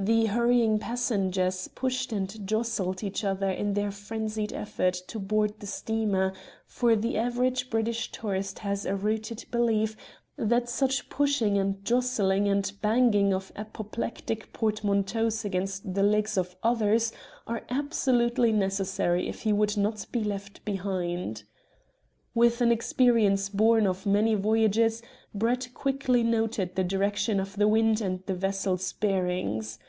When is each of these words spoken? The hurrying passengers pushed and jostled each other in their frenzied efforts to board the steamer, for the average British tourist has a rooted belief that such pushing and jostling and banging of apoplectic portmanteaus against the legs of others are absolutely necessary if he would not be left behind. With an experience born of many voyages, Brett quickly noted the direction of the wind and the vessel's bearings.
The 0.00 0.26
hurrying 0.26 0.78
passengers 0.78 1.68
pushed 1.74 2.12
and 2.12 2.46
jostled 2.46 3.02
each 3.02 3.24
other 3.24 3.50
in 3.50 3.74
their 3.74 3.90
frenzied 3.90 4.52
efforts 4.52 5.00
to 5.00 5.18
board 5.18 5.58
the 5.58 5.66
steamer, 5.66 6.34
for 6.68 6.94
the 6.94 7.16
average 7.16 7.68
British 7.68 8.12
tourist 8.12 8.60
has 8.60 8.86
a 8.86 8.94
rooted 8.94 9.44
belief 9.50 9.96
that 10.36 10.68
such 10.68 11.08
pushing 11.08 11.58
and 11.58 11.84
jostling 11.84 12.46
and 12.46 12.70
banging 12.80 13.34
of 13.34 13.50
apoplectic 13.56 14.52
portmanteaus 14.52 15.44
against 15.44 15.92
the 15.94 16.04
legs 16.04 16.36
of 16.38 16.54
others 16.62 17.10
are 17.48 17.64
absolutely 17.68 18.52
necessary 18.52 19.28
if 19.28 19.40
he 19.42 19.52
would 19.52 19.76
not 19.76 20.06
be 20.12 20.22
left 20.22 20.64
behind. 20.64 21.42
With 22.34 22.60
an 22.60 22.70
experience 22.70 23.48
born 23.48 23.84
of 23.84 24.06
many 24.06 24.36
voyages, 24.36 25.02
Brett 25.34 25.70
quickly 25.74 26.22
noted 26.22 26.76
the 26.76 26.84
direction 26.84 27.40
of 27.40 27.56
the 27.56 27.66
wind 27.66 28.00
and 28.00 28.22
the 28.26 28.34
vessel's 28.34 28.92
bearings. 28.92 29.80